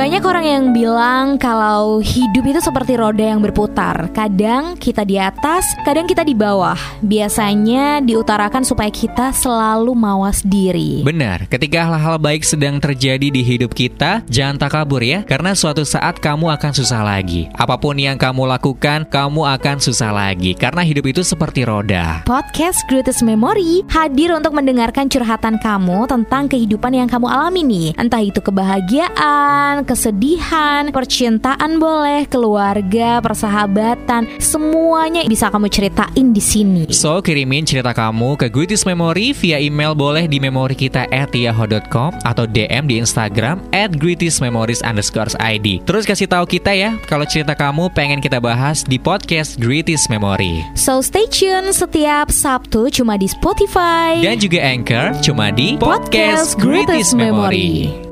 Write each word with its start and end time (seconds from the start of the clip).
Banyak 0.00 0.24
orang 0.24 0.46
yang 0.48 0.64
bilang 0.72 1.36
kalau 1.36 2.00
hidup 2.00 2.40
itu 2.48 2.60
seperti 2.64 2.96
roda 2.96 3.20
yang 3.20 3.44
berputar. 3.44 4.08
Kadang 4.16 4.80
kita 4.80 5.04
di 5.04 5.20
atas, 5.20 5.76
kadang 5.84 6.08
kita 6.08 6.24
di 6.24 6.32
bawah. 6.32 6.80
Biasanya 7.04 8.00
diutarakan 8.00 8.64
supaya 8.64 8.88
kita 8.88 9.28
selalu 9.28 9.92
mawas 9.92 10.40
diri. 10.40 11.04
Benar, 11.04 11.44
ketika 11.52 11.84
hal-hal 11.84 12.16
baik 12.16 12.48
sedang 12.48 12.80
terjadi 12.80 13.28
di 13.28 13.44
hidup 13.44 13.76
kita, 13.76 14.24
jangan 14.24 14.56
takabur 14.56 15.04
ya, 15.04 15.20
karena 15.20 15.52
suatu 15.52 15.84
saat 15.84 16.16
kamu 16.16 16.48
akan 16.48 16.72
susah 16.72 17.04
lagi. 17.04 17.52
Apa 17.52 17.76
pun 17.76 18.00
yang 18.00 18.16
kamu 18.16 18.48
lakukan, 18.56 19.04
kamu 19.04 19.52
akan 19.52 19.84
susah 19.84 20.16
lagi, 20.16 20.56
karena 20.56 20.80
hidup 20.80 21.12
itu 21.12 21.20
seperti 21.20 21.68
roda. 21.68 22.24
Podcast 22.24 22.88
Greatest 22.88 23.20
Memory 23.20 23.84
hadir 23.92 24.32
untuk 24.32 24.56
mendengarkan 24.56 25.12
curhatan 25.12 25.60
kamu 25.60 26.08
tentang 26.08 26.48
kehidupan 26.48 26.96
yang 26.96 27.04
kamu 27.04 27.28
alami 27.28 27.60
nih. 27.68 27.88
Entah 28.00 28.24
itu 28.24 28.40
kebahagiaan, 28.40 29.89
kesedihan, 29.90 30.94
percintaan 30.94 31.82
boleh, 31.82 32.30
keluarga, 32.30 33.18
persahabatan, 33.18 34.30
semuanya 34.38 35.26
bisa 35.26 35.50
kamu 35.50 35.66
ceritain 35.66 36.30
di 36.30 36.38
sini. 36.38 36.82
So, 36.94 37.18
kirimin 37.18 37.66
cerita 37.66 37.90
kamu 37.90 38.38
ke 38.38 38.46
Greatest 38.46 38.86
Memory 38.86 39.34
via 39.34 39.58
email 39.58 39.98
boleh 39.98 40.30
di 40.30 40.38
memori 40.38 40.78
kita 40.78 41.10
at 41.10 41.34
yahoo.com 41.34 42.14
atau 42.22 42.46
DM 42.46 42.86
di 42.86 43.02
Instagram 43.02 43.58
at 43.74 43.90
greatestmemories 43.98 44.78
underscore 44.86 45.34
ID. 45.42 45.82
Terus 45.88 46.06
kasih 46.06 46.30
tahu 46.30 46.46
kita 46.46 46.70
ya 46.70 46.94
kalau 47.10 47.26
cerita 47.26 47.56
kamu 47.58 47.90
pengen 47.90 48.22
kita 48.22 48.38
bahas 48.38 48.86
di 48.86 48.96
podcast 49.00 49.58
Greatest 49.58 50.06
Memory. 50.06 50.62
So 50.78 51.02
stay 51.02 51.26
tune 51.26 51.74
setiap 51.74 52.30
Sabtu 52.30 52.92
cuma 52.92 53.16
di 53.18 53.26
Spotify 53.26 54.20
Dan 54.20 54.38
juga 54.38 54.60
Anchor 54.62 55.16
cuma 55.24 55.50
di 55.50 55.74
Podcast 55.80 56.56
Greatest 56.60 57.16
Memory. 57.16 58.09